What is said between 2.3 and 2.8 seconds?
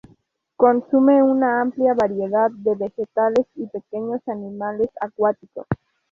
de